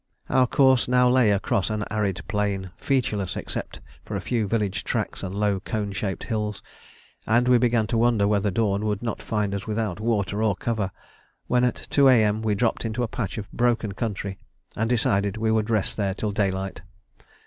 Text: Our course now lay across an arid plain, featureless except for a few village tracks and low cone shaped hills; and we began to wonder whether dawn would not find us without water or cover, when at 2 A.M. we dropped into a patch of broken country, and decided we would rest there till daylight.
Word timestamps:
Our 0.31 0.47
course 0.47 0.87
now 0.87 1.07
lay 1.07 1.29
across 1.29 1.69
an 1.69 1.83
arid 1.91 2.21
plain, 2.27 2.71
featureless 2.75 3.35
except 3.35 3.81
for 4.03 4.15
a 4.15 4.19
few 4.19 4.47
village 4.47 4.83
tracks 4.83 5.21
and 5.21 5.35
low 5.35 5.59
cone 5.59 5.91
shaped 5.91 6.23
hills; 6.23 6.63
and 7.27 7.47
we 7.47 7.59
began 7.59 7.85
to 7.85 7.99
wonder 7.99 8.27
whether 8.27 8.49
dawn 8.49 8.83
would 8.87 9.03
not 9.03 9.21
find 9.21 9.53
us 9.53 9.67
without 9.67 9.99
water 9.99 10.41
or 10.41 10.55
cover, 10.55 10.89
when 11.45 11.63
at 11.63 11.85
2 11.91 12.07
A.M. 12.07 12.41
we 12.41 12.55
dropped 12.55 12.83
into 12.83 13.03
a 13.03 13.07
patch 13.07 13.37
of 13.37 13.51
broken 13.51 13.91
country, 13.91 14.39
and 14.75 14.89
decided 14.89 15.37
we 15.37 15.51
would 15.51 15.69
rest 15.69 15.97
there 15.97 16.15
till 16.15 16.31
daylight. 16.31 16.81